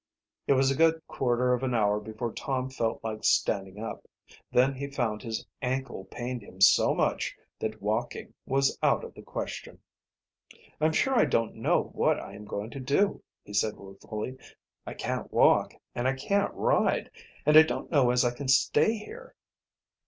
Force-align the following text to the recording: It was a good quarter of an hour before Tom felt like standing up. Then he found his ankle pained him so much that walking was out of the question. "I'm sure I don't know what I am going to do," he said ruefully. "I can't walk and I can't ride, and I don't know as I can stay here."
It 0.47 0.53
was 0.53 0.71
a 0.71 0.75
good 0.75 1.05
quarter 1.05 1.53
of 1.53 1.61
an 1.61 1.75
hour 1.75 1.99
before 1.99 2.31
Tom 2.33 2.71
felt 2.71 3.03
like 3.03 3.23
standing 3.23 3.77
up. 3.83 4.07
Then 4.51 4.73
he 4.73 4.87
found 4.89 5.21
his 5.21 5.45
ankle 5.61 6.05
pained 6.05 6.41
him 6.41 6.59
so 6.59 6.95
much 6.95 7.35
that 7.59 7.83
walking 7.83 8.33
was 8.47 8.79
out 8.81 9.03
of 9.03 9.13
the 9.13 9.21
question. 9.21 9.77
"I'm 10.79 10.91
sure 10.91 11.13
I 11.13 11.25
don't 11.25 11.53
know 11.53 11.83
what 11.93 12.19
I 12.19 12.33
am 12.33 12.45
going 12.45 12.71
to 12.71 12.79
do," 12.79 13.21
he 13.43 13.53
said 13.53 13.77
ruefully. 13.77 14.37
"I 14.87 14.95
can't 14.95 15.31
walk 15.31 15.75
and 15.93 16.07
I 16.07 16.15
can't 16.15 16.51
ride, 16.55 17.11
and 17.45 17.55
I 17.55 17.61
don't 17.61 17.91
know 17.91 18.09
as 18.09 18.25
I 18.25 18.31
can 18.31 18.47
stay 18.47 18.97
here." 18.97 19.35